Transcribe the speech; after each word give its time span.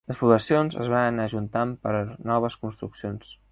Les 0.09 0.17
poblacions 0.19 0.77
es 0.85 0.89
van 0.93 1.03
anar 1.09 1.27
ajuntant 1.31 1.75
per 1.85 1.93
noves 2.33 2.61
construccions. 2.65 3.33